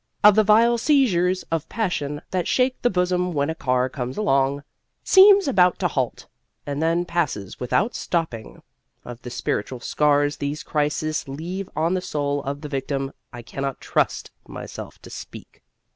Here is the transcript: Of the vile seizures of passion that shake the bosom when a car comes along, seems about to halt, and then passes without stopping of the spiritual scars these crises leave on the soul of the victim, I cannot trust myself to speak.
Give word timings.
Of 0.23 0.33
the 0.33 0.43
vile 0.43 0.79
seizures 0.79 1.43
of 1.51 1.69
passion 1.69 2.23
that 2.31 2.47
shake 2.47 2.81
the 2.81 2.89
bosom 2.89 3.33
when 3.33 3.51
a 3.51 3.53
car 3.53 3.87
comes 3.87 4.17
along, 4.17 4.63
seems 5.03 5.47
about 5.47 5.77
to 5.77 5.87
halt, 5.87 6.25
and 6.65 6.81
then 6.81 7.05
passes 7.05 7.59
without 7.59 7.93
stopping 7.93 8.63
of 9.05 9.21
the 9.21 9.29
spiritual 9.29 9.79
scars 9.79 10.37
these 10.37 10.63
crises 10.63 11.27
leave 11.27 11.69
on 11.75 11.93
the 11.93 12.01
soul 12.01 12.41
of 12.45 12.61
the 12.61 12.67
victim, 12.67 13.11
I 13.31 13.43
cannot 13.43 13.79
trust 13.79 14.31
myself 14.47 14.99
to 15.03 15.11
speak. 15.11 15.61